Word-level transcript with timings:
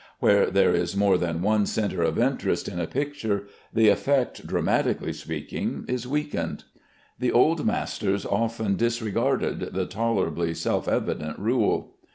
Where 0.19 0.47
there 0.49 0.73
is 0.73 0.97
more 0.97 1.15
than 1.15 1.43
one 1.43 1.67
centre 1.67 2.01
of 2.01 2.17
interest 2.17 2.67
in 2.67 2.79
a 2.79 2.87
picture, 2.87 3.45
the 3.71 3.89
effect, 3.89 4.47
dramatically 4.47 5.13
speaking, 5.13 5.85
is 5.87 6.07
weakened. 6.07 6.63
The 7.19 7.31
old 7.31 7.67
masters 7.67 8.25
often 8.25 8.77
disregarded 8.77 9.59
the 9.75 9.85
tolerably 9.85 10.55
self 10.55 10.87
evident 10.87 11.37
rule. 11.37 11.97